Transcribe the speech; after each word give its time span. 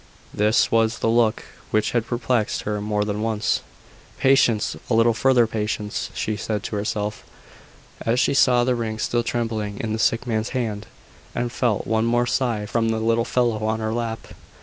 This 0.33 0.71
was 0.71 0.97
the 0.97 1.07
look 1.09 1.43
which 1.69 1.91
had 1.91 2.07
perplexed 2.07 2.63
her 2.63 2.81
more 2.81 3.05
than 3.05 3.21
once. 3.21 3.61
"Patience! 4.17 4.75
a 4.89 4.95
little 4.95 5.13
further 5.13 5.45
patience!" 5.45 6.09
she 6.15 6.35
said 6.35 6.63
to 6.63 6.75
herself, 6.75 7.23
as 8.03 8.19
she 8.19 8.33
saw 8.33 8.63
the 8.63 8.73
ring 8.73 8.97
still 8.97 9.21
trembling 9.21 9.79
in 9.79 9.93
the 9.93 9.99
sick 9.99 10.25
man's 10.25 10.49
hand, 10.57 10.87
and 11.35 11.51
felt 11.51 11.85
one 11.85 12.05
more 12.05 12.25
sigh 12.25 12.65
from 12.65 12.89
the 12.89 12.97
little 12.99 13.25
fellow 13.25 13.63
on 13.63 13.79
her 13.79 13.93
lap. 13.93 14.29